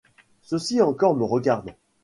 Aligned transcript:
Ceci 0.41 0.81
encore 0.81 1.15
me 1.15 1.23
regarde. 1.23 1.75